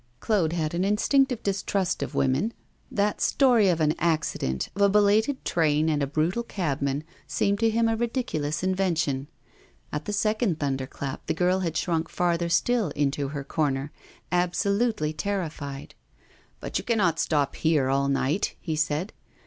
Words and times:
Claude 0.19 0.51
had 0.53 0.73
an 0.73 0.83
instinctive 0.83 1.43
distrust 1.43 2.01
of 2.01 2.15
women 2.15 2.53
that 2.89 3.21
story 3.21 3.69
of 3.69 3.79
an 3.79 3.93
accident, 3.99 4.69
of 4.75 4.81
a 4.81 4.89
belated 4.89 5.45
train 5.45 5.89
and 5.89 6.01
a 6.01 6.07
brutal 6.07 6.41
cabman, 6.41 7.03
seemed 7.27 7.59
to 7.59 7.69
him 7.69 7.87
a 7.87 7.95
ridiculous 7.95 8.63
invention. 8.63 9.27
At 9.93 10.05
the 10.05 10.11
second 10.13 10.59
thunder 10.59 10.87
clap 10.87 11.27
the 11.27 11.35
girl 11.35 11.59
had 11.59 11.77
shrunk 11.77 12.09
farther 12.09 12.49
still 12.49 12.89
into 12.95 13.27
her 13.27 13.43
corner, 13.43 13.91
absolutely 14.31 15.13
terrified. 15.13 15.93
'But 16.59 16.79
you 16.79 16.83
cannot 16.83 17.19
stop 17.19 17.55
here 17.57 17.87
all 17.89 18.07
night,' 18.07 18.55
he 18.59 18.75
said. 18.75 19.13